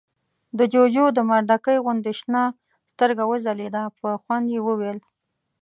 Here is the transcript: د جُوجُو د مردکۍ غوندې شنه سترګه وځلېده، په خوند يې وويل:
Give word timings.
د 0.57 0.59
جُوجُو 0.73 1.05
د 1.13 1.19
مردکۍ 1.29 1.77
غوندې 1.83 2.13
شنه 2.19 2.43
سترګه 2.91 3.23
وځلېده، 3.25 3.83
په 3.99 4.09
خوند 4.21 4.45
يې 4.53 4.59
وويل: 4.67 4.97